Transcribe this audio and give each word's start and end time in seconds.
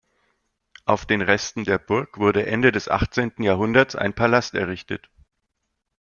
Auf 0.85 1.05
den 1.05 1.21
Resten 1.21 1.63
der 1.63 1.77
Burg 1.77 2.17
wurde 2.17 2.47
Ende 2.47 2.71
des 2.71 2.89
achtzehnten 2.89 3.43
Jahrhunderts 3.43 3.95
ein 3.95 4.15
Palasts 4.15 4.55
errichtet. 4.55 5.11